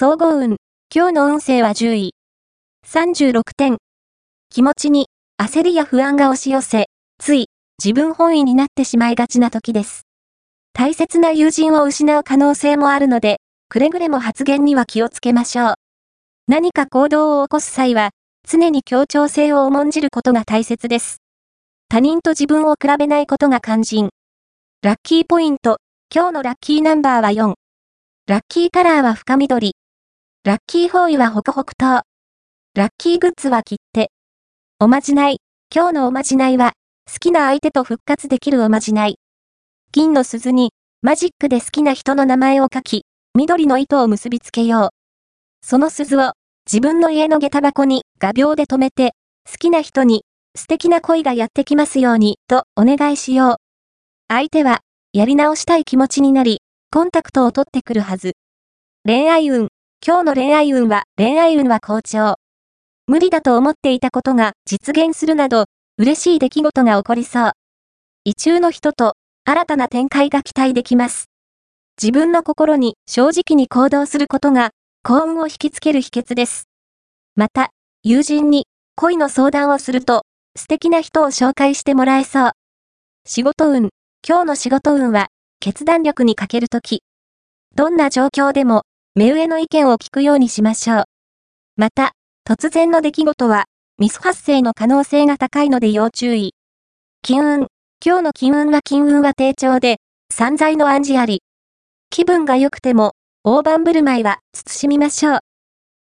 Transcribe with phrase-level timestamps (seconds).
[0.00, 0.58] 総合運。
[0.94, 2.14] 今日の運勢は10位。
[2.86, 3.78] 36点。
[4.48, 5.08] 気持ちに
[5.42, 6.86] 焦りや不安が押し寄せ、
[7.18, 7.46] つい
[7.82, 10.02] 自分本位になってしまいがちな時です。
[10.72, 15.74] 大切な友人を失う可能性もあるので、くれぐれも発言には気をつけましょう。
[16.46, 18.10] 何か行動を起こす際は、
[18.48, 21.16] 常に協調性を重んじることが大切です。
[21.88, 24.10] 他人と自分を比べないことが肝心。
[24.80, 25.78] ラッキーポイント。
[26.14, 27.54] 今日のラッキーナンバーは4。
[28.28, 29.72] ラッキーカラーは深緑。
[30.48, 32.04] ラッキーフォーイはホクホク糖。
[32.74, 34.10] ラッキーグッズは切手。
[34.80, 35.42] おまじない。
[35.70, 36.72] 今日のおまじないは、
[37.06, 39.18] 好きな相手と復活できるおまじない。
[39.92, 40.72] 金の鈴に、
[41.02, 44.88] マジックで好きな人の名前を書き、緑の糸を結びつけよう。
[45.60, 46.32] その鈴を、
[46.64, 49.12] 自分の家の下駄箱に画鋲で留めて、
[49.44, 50.24] 好きな人に、
[50.56, 53.56] 素敵な恋がやってきますように、とお願いしよう。
[54.28, 54.80] 相手は、
[55.12, 58.32] やり直したい気持ちになり、コンタクトを取ってくるはず。
[59.04, 59.68] 恋愛運。
[60.08, 62.36] 今日の恋愛運は、恋愛運は好調。
[63.08, 65.66] 無理だと思っていたことが実現するなど、
[65.98, 67.52] 嬉しい出来事が起こりそう。
[68.24, 71.26] 異中の人と、新たな展開が期待できます。
[72.02, 74.70] 自分の心に正直に行動することが、
[75.02, 76.70] 幸運を引きつける秘訣です。
[77.36, 77.68] また、
[78.02, 80.22] 友人に恋の相談をすると、
[80.56, 82.50] 素敵な人を紹介してもらえそう。
[83.26, 83.90] 仕事運。
[84.26, 85.26] 今日の仕事運は、
[85.60, 87.02] 決断力に欠けるとき。
[87.74, 91.04] どんな状況でも、目上の意見を聞くようにしましょう。
[91.76, 92.12] また、
[92.48, 93.64] 突然の出来事は、
[93.98, 96.54] ミス発生の可能性が高いので要注意。
[97.22, 97.66] 金運。
[98.04, 99.96] 今日の金運は金運は低調で、
[100.32, 101.42] 散財の暗示あり。
[102.10, 105.38] 気分が良くても、大盤振る舞いは慎みましょう。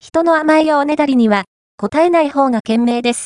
[0.00, 1.44] 人の甘えやおねだりには、
[1.76, 3.24] 答えない方が賢明です。